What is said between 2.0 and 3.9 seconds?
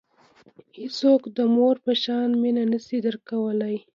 شان مینه نه شي درکولای.